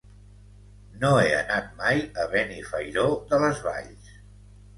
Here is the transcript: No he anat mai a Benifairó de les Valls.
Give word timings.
No 1.03 1.11
he 1.23 1.27
anat 1.39 1.67
mai 1.81 2.01
a 2.25 2.25
Benifairó 2.33 3.05
de 3.35 3.41
les 3.45 3.63
Valls. 3.69 4.11